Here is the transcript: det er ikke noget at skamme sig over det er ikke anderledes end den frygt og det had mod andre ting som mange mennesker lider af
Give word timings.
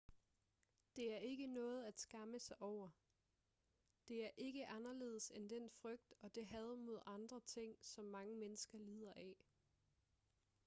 det 0.95 1.13
er 1.13 1.17
ikke 1.17 1.47
noget 1.47 1.83
at 1.85 1.99
skamme 1.99 2.39
sig 2.39 2.61
over 2.61 2.89
det 4.07 4.25
er 4.25 4.29
ikke 4.37 4.65
anderledes 4.67 5.31
end 5.35 5.49
den 5.49 5.69
frygt 5.69 6.13
og 6.21 6.35
det 6.35 6.47
had 6.47 6.75
mod 6.75 6.99
andre 7.05 7.39
ting 7.39 7.75
som 7.81 8.05
mange 8.05 8.35
mennesker 8.35 8.77
lider 8.77 9.13
af 9.13 9.35